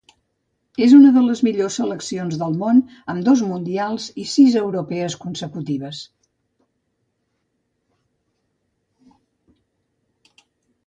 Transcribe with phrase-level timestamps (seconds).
[0.83, 2.79] És una de les millors seleccions del món,
[3.13, 6.01] amb dos Mundials i sis Eurocopes consecutives.